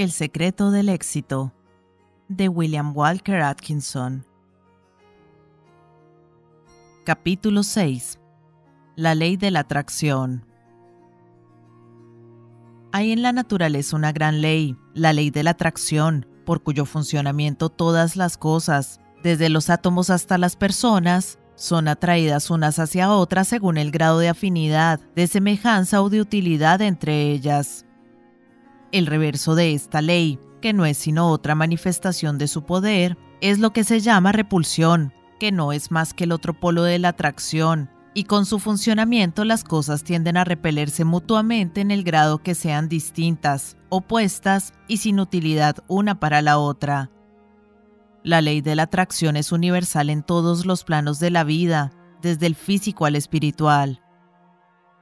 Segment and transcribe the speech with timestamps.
[0.00, 1.52] El secreto del éxito
[2.28, 4.24] de William Walker Atkinson.
[7.04, 8.18] Capítulo 6.
[8.96, 10.46] La ley de la atracción.
[12.92, 17.68] Hay en la naturaleza una gran ley, la ley de la atracción, por cuyo funcionamiento
[17.68, 23.76] todas las cosas, desde los átomos hasta las personas, son atraídas unas hacia otras según
[23.76, 27.84] el grado de afinidad, de semejanza o de utilidad entre ellas.
[28.92, 33.58] El reverso de esta ley, que no es sino otra manifestación de su poder, es
[33.58, 37.10] lo que se llama repulsión, que no es más que el otro polo de la
[37.10, 42.54] atracción, y con su funcionamiento las cosas tienden a repelerse mutuamente en el grado que
[42.54, 47.10] sean distintas, opuestas y sin utilidad una para la otra.
[48.24, 52.46] La ley de la atracción es universal en todos los planos de la vida, desde
[52.46, 54.02] el físico al espiritual.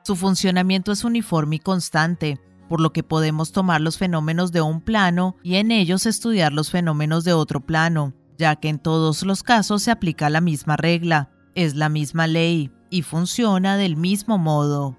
[0.05, 2.39] Su funcionamiento es uniforme y constante,
[2.69, 6.71] por lo que podemos tomar los fenómenos de un plano y en ellos estudiar los
[6.71, 11.31] fenómenos de otro plano, ya que en todos los casos se aplica la misma regla,
[11.55, 14.97] es la misma ley y funciona del mismo modo.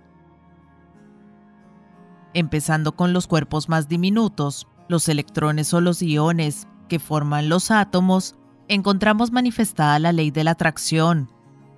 [2.33, 8.35] Empezando con los cuerpos más diminutos, los electrones o los iones, que forman los átomos,
[8.67, 11.31] encontramos manifestada la ley de la atracción.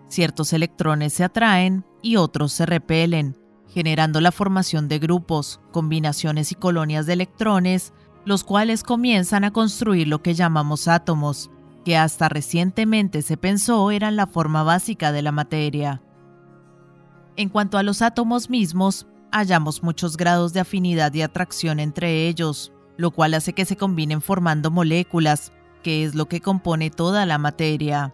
[0.08, 3.38] Ciertos electrones se atraen y otros se repelen,
[3.73, 7.94] generando la formación de grupos, combinaciones y colonias de electrones,
[8.25, 11.50] los cuales comienzan a construir lo que llamamos átomos,
[11.86, 16.02] que hasta recientemente se pensó eran la forma básica de la materia.
[17.38, 22.73] En cuanto a los átomos mismos, hallamos muchos grados de afinidad y atracción entre ellos,
[22.97, 27.38] lo cual hace que se combinen formando moléculas, que es lo que compone toda la
[27.38, 28.14] materia.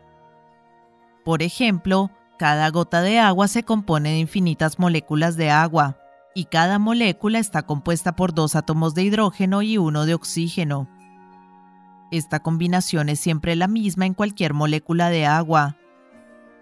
[1.25, 5.97] Por ejemplo, cada gota de agua se compone de infinitas moléculas de agua,
[6.35, 10.87] y cada molécula está compuesta por dos átomos de hidrógeno y uno de oxígeno.
[12.11, 15.75] Esta combinación es siempre la misma en cualquier molécula de agua,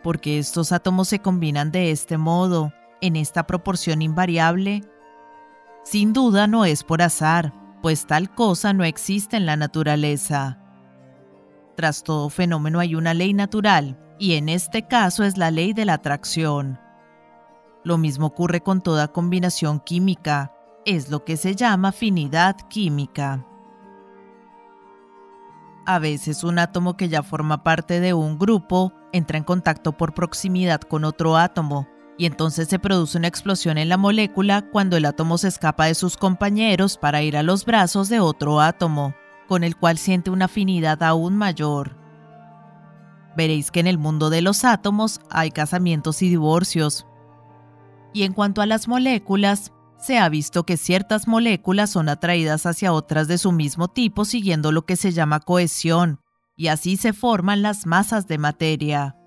[0.02, 2.72] porque estos átomos se combinan de este modo,
[3.02, 4.84] en esta proporción invariable.
[5.84, 10.58] Sin duda no es por azar, pues tal cosa no existe en la naturaleza.
[11.76, 15.86] Tras todo fenómeno hay una ley natural, y en este caso es la ley de
[15.86, 16.80] la atracción.
[17.84, 20.54] Lo mismo ocurre con toda combinación química,
[20.86, 23.46] es lo que se llama afinidad química.
[25.86, 30.14] A veces un átomo que ya forma parte de un grupo entra en contacto por
[30.14, 31.88] proximidad con otro átomo,
[32.18, 35.96] y entonces se produce una explosión en la molécula cuando el átomo se escapa de
[35.96, 39.14] sus compañeros para ir a los brazos de otro átomo,
[39.48, 42.05] con el cual siente una afinidad aún mayor
[43.36, 47.06] veréis que en el mundo de los átomos hay casamientos y divorcios.
[48.14, 52.94] Y en cuanto a las moléculas, se ha visto que ciertas moléculas son atraídas hacia
[52.94, 56.20] otras de su mismo tipo siguiendo lo que se llama cohesión,
[56.56, 59.18] y así se forman las masas de materia.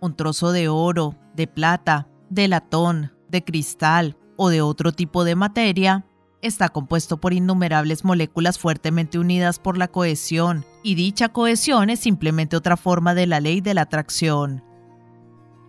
[0.00, 5.34] Un trozo de oro, de plata, de latón, de cristal o de otro tipo de
[5.34, 6.04] materia
[6.46, 12.54] está compuesto por innumerables moléculas fuertemente unidas por la cohesión, y dicha cohesión es simplemente
[12.54, 14.62] otra forma de la ley de la atracción.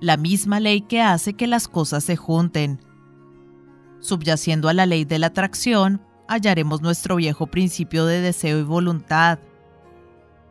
[0.02, 2.82] La misma ley que hace que las cosas se junten.
[4.02, 9.40] Subyaciendo a la ley de la atracción, hallaremos nuestro viejo principio de deseo y voluntad.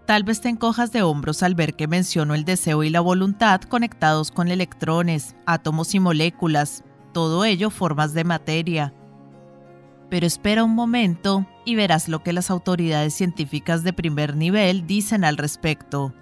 [0.06, 3.60] Tal vez te encojas de hombros al ver que menciono el deseo y la voluntad
[3.60, 6.82] conectados con electrones, átomos y moléculas,
[7.12, 8.94] todo ello formas de materia
[10.10, 15.24] pero espera un momento y verás lo que las autoridades científicas de primer nivel dicen
[15.24, 16.14] al respecto.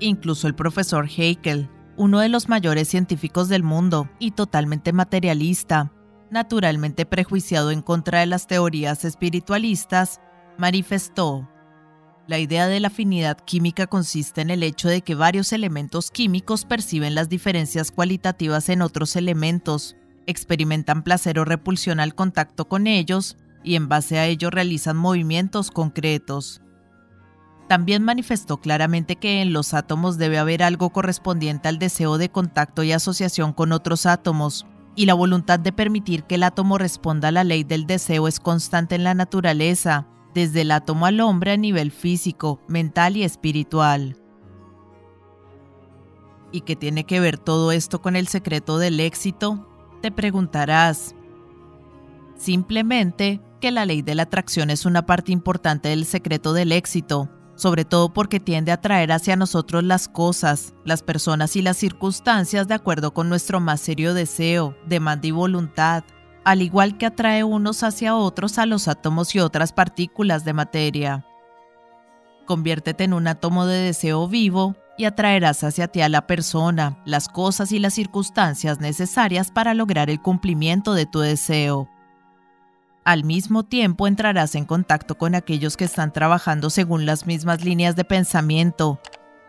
[0.00, 5.92] Incluso el profesor Haeckel, uno de los mayores científicos del mundo y totalmente materialista,
[6.30, 10.20] naturalmente prejuiciado en contra de las teorías espiritualistas,
[10.58, 11.48] manifestó,
[12.26, 16.64] la idea de la afinidad química consiste en el hecho de que varios elementos químicos
[16.64, 19.94] perciben las diferencias cualitativas en otros elementos
[20.26, 25.70] experimentan placer o repulsión al contacto con ellos y en base a ello realizan movimientos
[25.70, 26.60] concretos.
[27.68, 32.82] También manifestó claramente que en los átomos debe haber algo correspondiente al deseo de contacto
[32.82, 34.66] y asociación con otros átomos,
[34.96, 38.38] y la voluntad de permitir que el átomo responda a la ley del deseo es
[38.38, 44.18] constante en la naturaleza, desde el átomo al hombre a nivel físico, mental y espiritual.
[46.52, 49.73] ¿Y qué tiene que ver todo esto con el secreto del éxito?
[50.04, 51.14] Te preguntarás.
[52.36, 57.30] Simplemente que la ley de la atracción es una parte importante del secreto del éxito,
[57.54, 62.68] sobre todo porque tiende a atraer hacia nosotros las cosas, las personas y las circunstancias
[62.68, 66.04] de acuerdo con nuestro más serio deseo, demanda y voluntad,
[66.44, 71.26] al igual que atrae unos hacia otros a los átomos y otras partículas de materia.
[72.44, 77.28] Conviértete en un átomo de deseo vivo y atraerás hacia ti a la persona, las
[77.28, 81.88] cosas y las circunstancias necesarias para lograr el cumplimiento de tu deseo.
[83.04, 87.96] Al mismo tiempo entrarás en contacto con aquellos que están trabajando según las mismas líneas
[87.96, 89.00] de pensamiento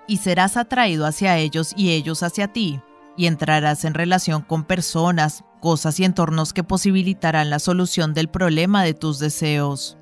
[0.08, 2.82] y serás atraído hacia ellos y ellos hacia ti,
[3.18, 8.84] y entrarás en relación con personas, cosas y entornos que posibilitarán la solución del problema
[8.84, 9.98] de tus deseos.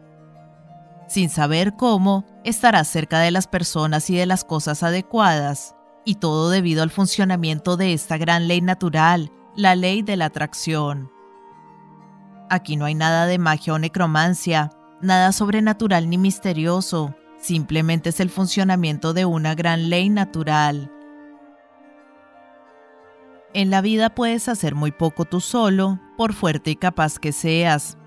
[1.14, 5.76] Sin saber cómo, estarás cerca de las personas y de las cosas adecuadas,
[6.06, 11.12] y todo debido al funcionamiento de esta gran ley natural, la ley de la atracción.
[12.50, 14.72] Aquí no hay nada de magia o necromancia,
[15.04, 20.92] nada sobrenatural ni misterioso, simplemente es el funcionamiento de una gran ley natural.
[23.54, 28.00] En la vida puedes hacer muy poco tú solo, por fuerte y capaz que seas.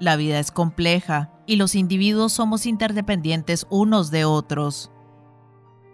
[0.00, 4.90] La vida es compleja y los individuos somos interdependientes unos de otros.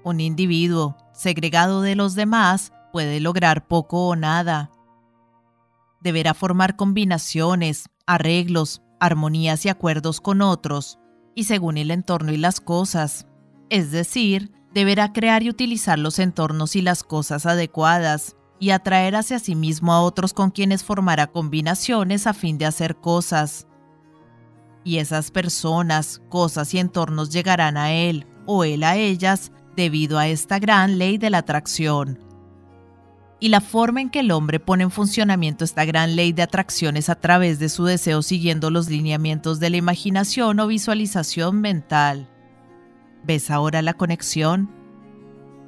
[0.04, 4.70] Un individuo, segregado de los demás, puede lograr poco o nada.
[6.00, 11.00] Deberá formar combinaciones, arreglos, armonías y acuerdos con otros,
[11.34, 13.26] y según el entorno y las cosas.
[13.70, 19.40] Es decir, deberá crear y utilizar los entornos y las cosas adecuadas y atraer hacia
[19.40, 23.65] sí mismo a otros con quienes formará combinaciones a fin de hacer cosas.
[24.86, 30.28] Y esas personas, cosas y entornos llegarán a él o él a ellas debido a
[30.28, 32.20] esta gran ley de la atracción.
[33.40, 36.96] Y la forma en que el hombre pone en funcionamiento esta gran ley de atracción
[36.96, 42.30] es a través de su deseo siguiendo los lineamientos de la imaginación o visualización mental.
[43.24, 44.70] ¿Ves ahora la conexión?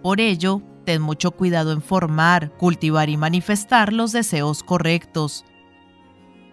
[0.00, 5.44] Por ello, ten mucho cuidado en formar, cultivar y manifestar los deseos correctos.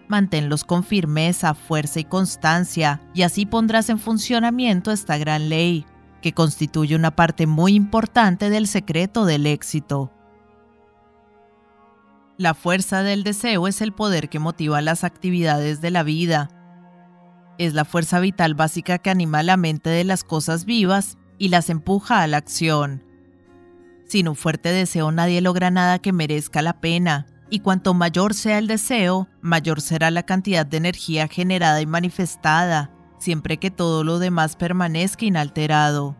[0.08, 5.84] Manténlos con firmeza, fuerza y constancia, y así pondrás en funcionamiento esta gran ley,
[6.22, 10.12] que constituye una parte muy importante del secreto del éxito.
[12.38, 16.50] La fuerza del deseo es el poder que motiva las actividades de la vida,
[17.58, 21.70] es la fuerza vital básica que anima la mente de las cosas vivas y las
[21.70, 23.02] empuja a la acción.
[24.06, 28.58] Sin un fuerte deseo nadie logra nada que merezca la pena, y cuanto mayor sea
[28.58, 34.18] el deseo, mayor será la cantidad de energía generada y manifestada, siempre que todo lo
[34.18, 36.16] demás permanezca inalterado.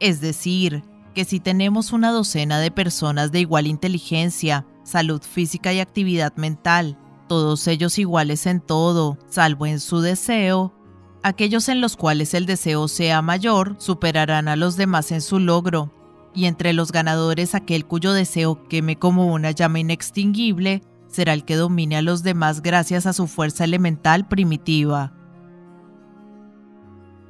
[0.00, 0.82] Es decir,
[1.14, 6.98] que si tenemos una docena de personas de igual inteligencia, salud física y actividad mental,
[7.28, 10.74] todos ellos iguales en todo, salvo en su deseo.
[11.22, 15.94] Aquellos en los cuales el deseo sea mayor superarán a los demás en su logro,
[16.34, 21.56] y entre los ganadores aquel cuyo deseo queme como una llama inextinguible será el que
[21.56, 25.12] domine a los demás gracias a su fuerza elemental primitiva.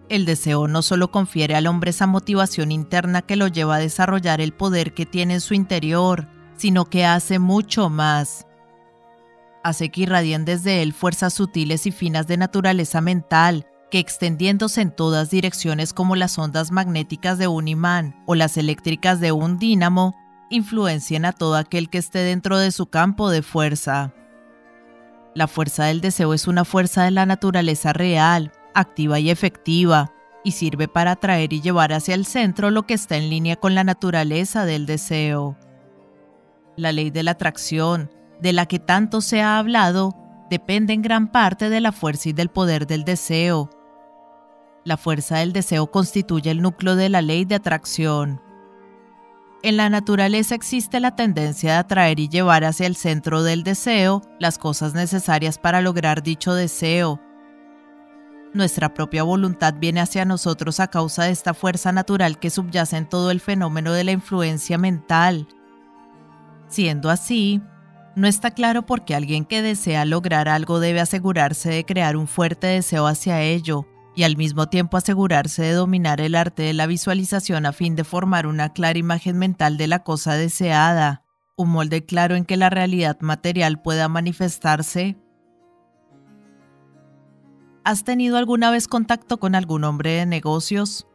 [0.09, 4.41] El deseo no solo confiere al hombre esa motivación interna que lo lleva a desarrollar
[4.41, 8.47] el poder que tiene en su interior, sino que hace mucho más
[9.63, 14.91] hace que irradien desde él fuerzas sutiles y finas de naturaleza mental, que extendiéndose en
[14.91, 20.17] todas direcciones como las ondas magnéticas de un imán o las eléctricas de un dínamo,
[20.49, 24.15] influencien a todo aquel que esté dentro de su campo de fuerza.
[25.35, 30.11] La fuerza del deseo es una fuerza de la naturaleza real, activa y efectiva,
[30.43, 33.75] y sirve para atraer y llevar hacia el centro lo que está en línea con
[33.75, 35.59] la naturaleza del deseo.
[36.79, 40.17] La ley de la atracción, de la que tanto se ha hablado,
[40.49, 43.69] depende en gran parte de la fuerza y del poder del deseo.
[44.85, 48.41] La fuerza del deseo constituye el núcleo de la ley de atracción.
[49.63, 54.23] En la naturaleza existe la tendencia de atraer y llevar hacia el centro del deseo
[54.41, 57.21] las cosas necesarias para lograr dicho deseo.
[58.53, 63.09] Nuestra propia voluntad viene hacia nosotros a causa de esta fuerza natural que subyace en
[63.09, 65.47] todo el fenómeno de la influencia mental.
[66.67, 67.63] Siendo así,
[68.17, 72.27] no está claro por qué alguien que desea lograr algo debe asegurarse de crear un
[72.27, 76.87] fuerte deseo hacia ello y al mismo tiempo asegurarse de dominar el arte de la
[76.87, 81.25] visualización a fin de formar una clara imagen mental de la cosa deseada,
[81.57, 85.17] un molde claro en que la realidad material pueda manifestarse.
[87.85, 91.07] ¿Has tenido alguna vez contacto con algún hombre de negocios?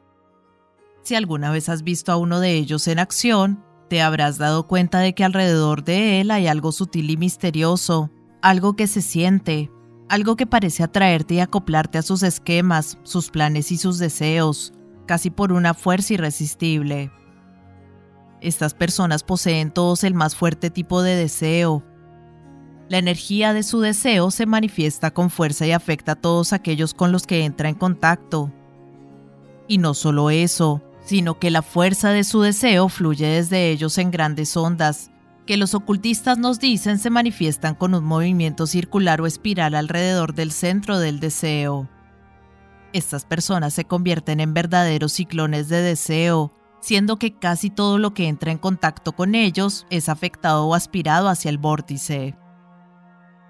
[1.03, 4.99] Si alguna vez has visto a uno de ellos en acción, te habrás dado cuenta
[4.99, 8.11] de que alrededor de él hay algo sutil y misterioso,
[8.41, 9.71] algo que se siente,
[10.09, 14.73] algo que parece atraerte y acoplarte a sus esquemas, sus planes y sus deseos,
[15.05, 17.11] casi por una fuerza irresistible.
[18.41, 21.83] Estas personas poseen todos el más fuerte tipo de deseo.
[22.87, 27.11] La energía de su deseo se manifiesta con fuerza y afecta a todos aquellos con
[27.11, 28.51] los que entra en contacto.
[29.67, 34.11] Y no solo eso, sino que la fuerza de su deseo fluye desde ellos en
[34.11, 35.11] grandes ondas,
[35.47, 40.51] que los ocultistas nos dicen se manifiestan con un movimiento circular o espiral alrededor del
[40.51, 41.89] centro del deseo.
[42.93, 48.27] Estas personas se convierten en verdaderos ciclones de deseo, siendo que casi todo lo que
[48.27, 52.37] entra en contacto con ellos es afectado o aspirado hacia el vórtice.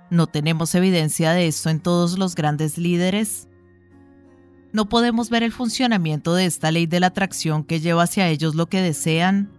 [0.10, 3.50] ¿No tenemos evidencia de esto en todos los grandes líderes?
[4.72, 8.56] ¿No podemos ver el funcionamiento de esta ley de la atracción que lleva hacia ellos
[8.56, 9.57] lo que desean?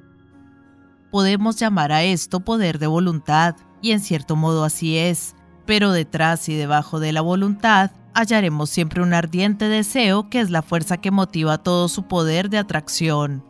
[1.10, 5.34] Podemos llamar a esto poder de voluntad, y en cierto modo así es,
[5.66, 10.62] pero detrás y debajo de la voluntad hallaremos siempre un ardiente deseo que es la
[10.62, 13.44] fuerza que motiva todo su poder de atracción.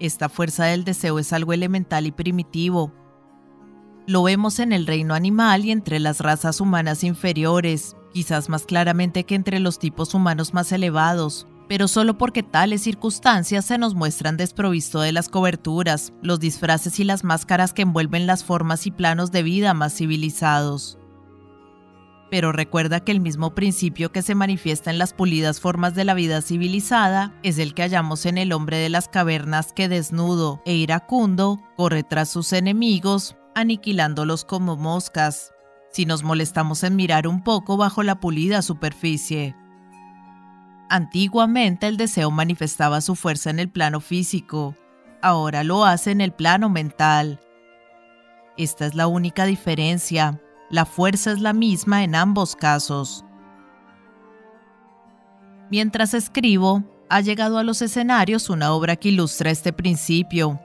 [0.00, 2.92] Esta fuerza del deseo es algo elemental y primitivo,
[4.08, 9.24] lo vemos en el reino animal y entre las razas humanas inferiores, quizás más claramente
[9.24, 14.36] que entre los tipos humanos más elevados, pero solo porque tales circunstancias se nos muestran
[14.36, 19.30] desprovisto de las coberturas, los disfraces y las máscaras que envuelven las formas y planos
[19.30, 20.98] de vida más civilizados.
[22.30, 26.14] Pero recuerda que el mismo principio que se manifiesta en las pulidas formas de la
[26.14, 30.74] vida civilizada es el que hallamos en el hombre de las cavernas que desnudo e
[30.74, 35.52] iracundo corre tras sus enemigos aniquilándolos como moscas,
[35.90, 39.56] si nos molestamos en mirar un poco bajo la pulida superficie.
[40.90, 44.74] Antiguamente el deseo manifestaba su fuerza en el plano físico,
[45.20, 47.40] ahora lo hace en el plano mental.
[48.56, 50.40] Esta es la única diferencia,
[50.70, 53.24] la fuerza es la misma en ambos casos.
[55.70, 60.58] Mientras escribo, ha llegado a los escenarios una obra que ilustra este principio.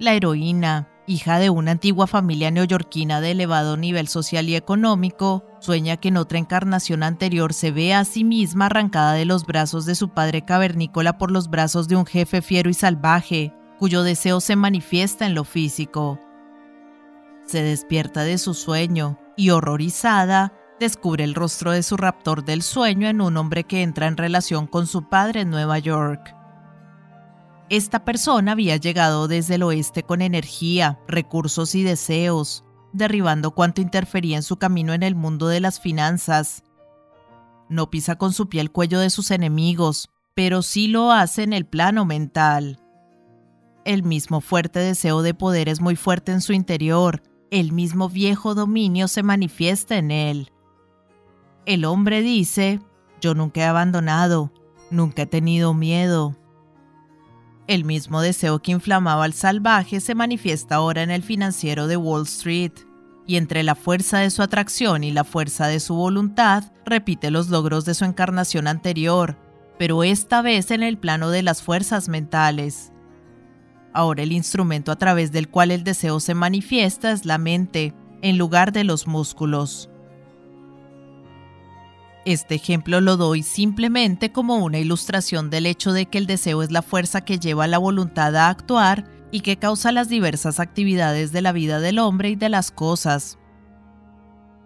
[0.00, 5.96] La heroína, hija de una antigua familia neoyorquina de elevado nivel social y económico, sueña
[5.96, 9.94] que en otra encarnación anterior se ve a sí misma arrancada de los brazos de
[9.94, 14.56] su padre cavernícola por los brazos de un jefe fiero y salvaje, cuyo deseo se
[14.56, 16.20] manifiesta en lo físico.
[17.46, 23.08] Se despierta de su sueño y, horrorizada, descubre el rostro de su raptor del sueño
[23.08, 26.34] en un hombre que entra en relación con su padre en Nueva York.
[27.70, 32.63] Esta persona había llegado desde el oeste con energía, recursos y deseos,
[32.94, 36.62] derribando cuanto interfería en su camino en el mundo de las finanzas.
[37.68, 41.52] No pisa con su pie el cuello de sus enemigos, pero sí lo hace en
[41.52, 42.80] el plano mental.
[43.84, 48.54] El mismo fuerte deseo de poder es muy fuerte en su interior, el mismo viejo
[48.54, 50.50] dominio se manifiesta en él.
[51.66, 52.80] El hombre dice,
[53.20, 54.52] yo nunca he abandonado,
[54.90, 56.36] nunca he tenido miedo,
[57.66, 62.24] el mismo deseo que inflamaba al salvaje se manifiesta ahora en el financiero de Wall
[62.24, 62.72] Street,
[63.26, 67.48] y entre la fuerza de su atracción y la fuerza de su voluntad, repite los
[67.48, 69.38] logros de su encarnación anterior,
[69.78, 72.92] pero esta vez en el plano de las fuerzas mentales.
[73.94, 78.38] Ahora el instrumento a través del cual el deseo se manifiesta es la mente, en
[78.38, 79.88] lugar de los músculos.
[82.24, 86.70] Este ejemplo lo doy simplemente como una ilustración del hecho de que el deseo es
[86.70, 91.32] la fuerza que lleva a la voluntad a actuar y que causa las diversas actividades
[91.32, 93.38] de la vida del hombre y de las cosas.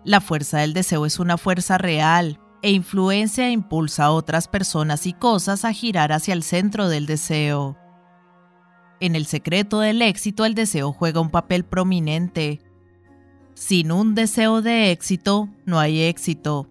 [0.05, 5.07] La fuerza del deseo es una fuerza real e influencia e impulsa a otras personas
[5.07, 7.77] y cosas a girar hacia el centro del deseo.
[9.00, 12.61] En el secreto del éxito el deseo juega un papel prominente.
[13.55, 16.69] Sin un deseo de éxito no hay éxito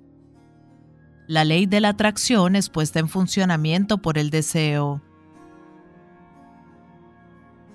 [1.27, 5.01] la ley de la atracción es puesta en funcionamiento por el deseo.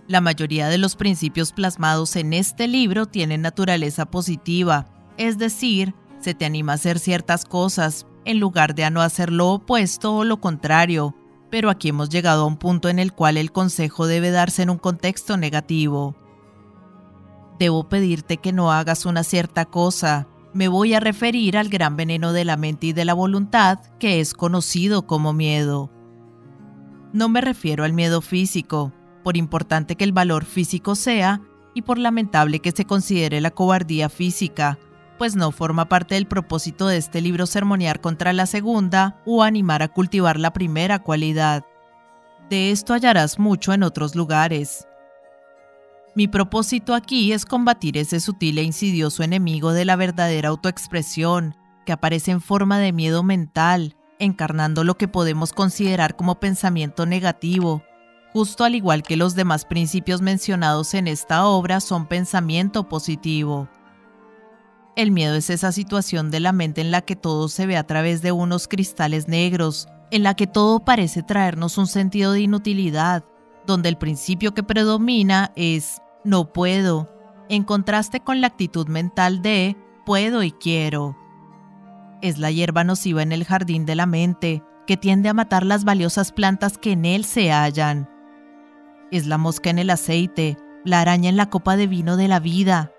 [0.09, 4.87] La mayoría de los principios plasmados en este libro tienen naturaleza positiva,
[5.19, 9.31] es decir, se te anima a hacer ciertas cosas en lugar de a no hacer
[9.31, 11.15] lo opuesto o lo contrario,
[11.51, 14.71] pero aquí hemos llegado a un punto en el cual el consejo debe darse en
[14.71, 16.17] un contexto negativo.
[17.59, 22.33] Debo pedirte que no hagas una cierta cosa, me voy a referir al gran veneno
[22.33, 25.91] de la mente y de la voluntad que es conocido como miedo.
[27.13, 28.93] No me refiero al miedo físico,
[29.23, 31.41] por importante que el valor físico sea,
[31.75, 34.79] y por lamentable que se considere la cobardía física,
[35.19, 39.83] pues no forma parte del propósito de este libro sermonear contra la segunda o animar
[39.83, 41.65] a cultivar la primera cualidad.
[42.51, 44.87] De esto hallarás mucho en otros lugares.
[46.15, 51.93] Mi propósito aquí es combatir ese sutil e insidioso enemigo de la verdadera autoexpresión, que
[51.93, 57.83] aparece en forma de miedo mental, encarnando lo que podemos considerar como pensamiento negativo,
[58.35, 63.71] justo al igual que los demás principios mencionados en esta obra, son pensamiento positivo.
[64.97, 67.87] El miedo es esa situación de la mente en la que todo se ve a
[67.87, 73.25] través de unos cristales negros, en la que todo parece traernos un sentido de inutilidad,
[73.67, 77.11] donde el principio que predomina es no puedo,
[77.49, 81.17] en contraste con la actitud mental de puedo y quiero.
[82.21, 85.85] Es la hierba nociva en el jardín de la mente, que tiende a matar las
[85.85, 88.09] valiosas plantas que en él se hallan
[89.13, 92.41] es la mosca en el aceite, la araña en la copa de vino de la
[92.41, 92.93] vida.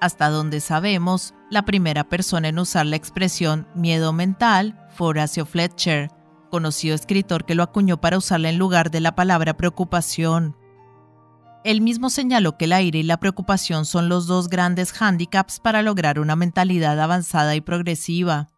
[0.00, 6.10] Hasta donde sabemos, la primera persona en usar la expresión miedo mental fue Horacio Fletcher,
[6.50, 10.56] conocido escritor que lo acuñó para usarla en lugar de la palabra preocupación.
[11.66, 15.82] Él mismo señaló que el aire y la preocupación son los dos grandes hándicaps para
[15.82, 18.50] lograr una mentalidad avanzada y progresiva.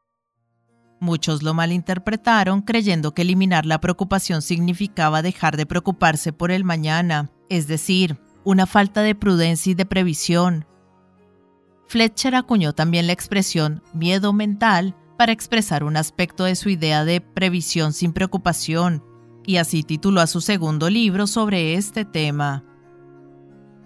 [1.00, 7.30] Muchos lo malinterpretaron creyendo que eliminar la preocupación significaba dejar de preocuparse por el mañana,
[7.48, 10.66] es decir, una falta de prudencia y de previsión.
[11.86, 17.22] Fletcher acuñó también la expresión miedo mental para expresar un aspecto de su idea de
[17.22, 19.02] previsión sin preocupación,
[19.46, 22.67] y así tituló a su segundo libro sobre este tema.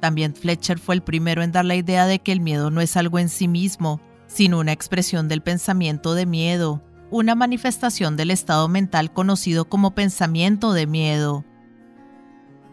[0.03, 2.97] También Fletcher fue el primero en dar la idea de que el miedo no es
[2.97, 6.83] algo en sí mismo, sino una expresión del pensamiento de miedo,
[7.13, 11.45] una manifestación del estado mental conocido como pensamiento de miedo.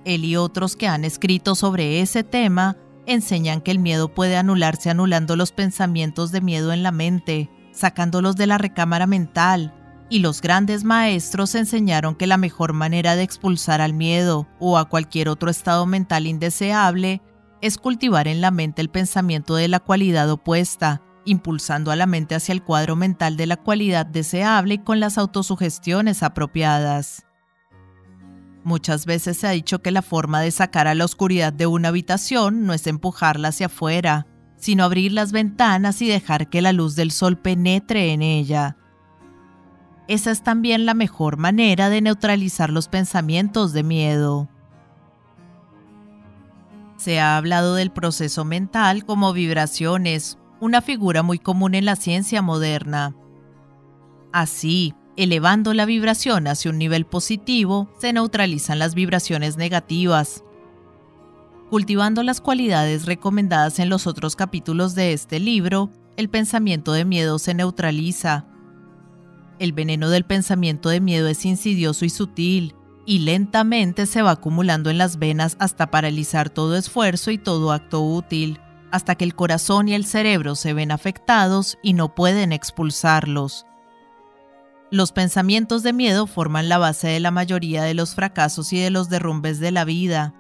[0.06, 4.90] Él y otros que han escrito sobre ese tema enseñan que el miedo puede anularse
[4.90, 9.76] anulando los pensamientos de miedo en la mente, sacándolos de la recámara mental,
[10.10, 14.90] y los grandes maestros enseñaron que la mejor manera de expulsar al miedo o a
[14.90, 17.22] cualquier otro estado mental indeseable
[17.62, 22.36] es cultivar en la mente el pensamiento de la cualidad opuesta, impulsando a la mente
[22.36, 27.26] hacia el cuadro mental de la cualidad deseable con las autosugestiones apropiadas.
[28.64, 31.90] Muchas veces se ha dicho que la forma de sacar a la oscuridad de una
[31.90, 36.96] habitación no es empujarla hacia afuera, sino abrir las ventanas y dejar que la luz
[36.96, 38.79] del sol penetre en ella.
[40.10, 44.50] Esa es también la mejor manera de neutralizar los pensamientos de miedo.
[46.98, 52.42] Se ha hablado del proceso mental como vibraciones, una figura muy común en la ciencia
[52.42, 53.16] moderna.
[54.34, 60.44] Así, elevando la vibración hacia un nivel positivo, se neutralizan las vibraciones negativas.
[61.70, 67.38] Cultivando las cualidades recomendadas en los otros capítulos de este libro, el pensamiento de miedo
[67.38, 68.49] se neutraliza.
[69.60, 74.90] El veneno del pensamiento de miedo es insidioso y sutil, y lentamente se va acumulando
[74.90, 78.60] en las venas hasta paralizar todo esfuerzo y todo acto útil
[78.92, 83.66] hasta que el corazón y el cerebro se ven afectados y no pueden expulsarlos.
[84.92, 88.90] Los pensamientos de miedo forman la base de la mayoría de los fracasos y de
[88.90, 90.34] los derrumbes de la vida.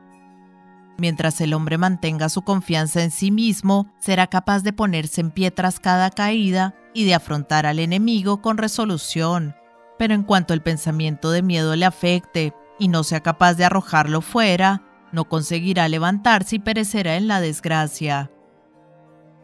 [0.97, 5.51] Mientras el hombre mantenga su confianza en sí mismo, será capaz de ponerse en pie
[5.51, 9.55] tras cada caída y de afrontar al enemigo con resolución.
[9.97, 14.21] Pero en cuanto el pensamiento de miedo le afecte y no sea capaz de arrojarlo
[14.21, 18.31] fuera, no conseguirá levantarse y perecerá en la desgracia.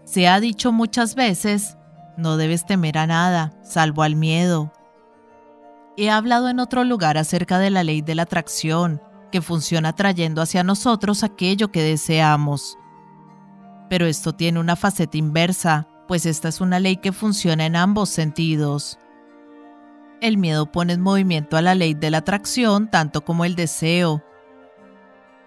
[0.04, 1.78] Se ha dicho muchas veces,
[2.18, 4.72] no debes temer a nada, salvo al miedo.
[5.98, 10.42] He hablado en otro lugar acerca de la ley de la atracción, que funciona trayendo
[10.42, 12.78] hacia nosotros aquello que deseamos.
[13.90, 18.10] Pero esto tiene una faceta inversa, pues esta es una ley que funciona en ambos
[18.10, 19.00] sentidos.
[20.22, 24.24] El miedo pone en movimiento a la ley de la atracción tanto como el deseo.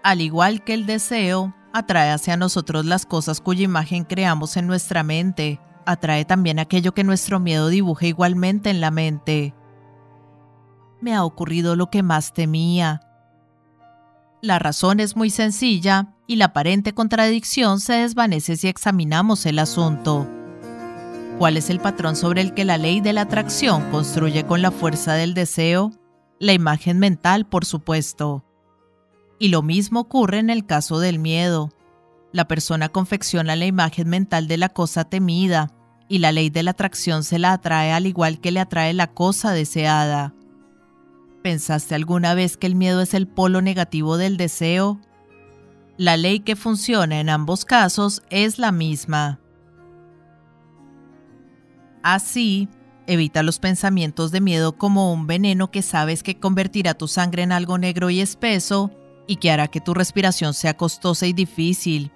[0.03, 5.03] Al igual que el deseo, atrae hacia nosotros las cosas cuya imagen creamos en nuestra
[5.03, 5.59] mente.
[5.85, 9.53] Atrae también aquello que nuestro miedo dibuja igualmente en la mente.
[11.01, 13.01] Me ha ocurrido lo que más temía.
[14.41, 20.27] La razón es muy sencilla y la aparente contradicción se desvanece si examinamos el asunto.
[21.39, 24.71] ¿Cuál es el patrón sobre el que la ley de la atracción construye con la
[24.71, 25.93] fuerza del deseo?
[26.37, 28.43] La imagen mental, por supuesto.
[29.39, 31.71] Y lo mismo ocurre en el caso del miedo.
[32.33, 35.71] La persona confecciona la imagen mental de la cosa temida,
[36.09, 39.07] y la ley de la atracción se la atrae al igual que le atrae la
[39.07, 40.33] cosa deseada.
[41.41, 44.99] ¿Pensaste alguna vez que el miedo es el polo negativo del deseo?
[45.95, 49.39] La ley que funciona en ambos casos es la misma.
[52.11, 52.69] Así,
[53.05, 57.51] evita los pensamientos de miedo como un veneno que sabes que convertirá tu sangre en
[57.51, 58.89] algo negro y espeso
[59.27, 62.11] y que hará que tu respiración sea costosa y difícil.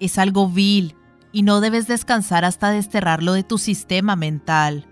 [0.00, 0.94] Es algo vil
[1.32, 4.86] y no debes descansar hasta desterrarlo de tu sistema mental.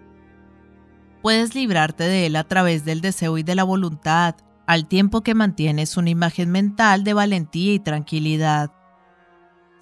[1.20, 4.36] Puedes librarte de él a través del deseo y de la voluntad,
[4.66, 8.72] al tiempo que mantienes una imagen mental de valentía y tranquilidad.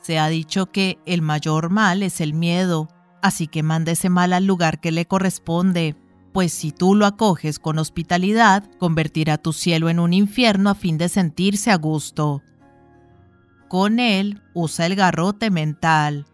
[0.01, 2.89] Se ha dicho que el mayor mal es el miedo,
[3.25, 5.97] así que manda ese mal al lugar que le corresponde,
[6.35, 10.99] pues si tú lo acoges con hospitalidad, convertirá tu cielo en un infierno a fin
[10.99, 12.43] de sentirse a gusto.
[13.67, 16.27] Con él, usa el garrote mental.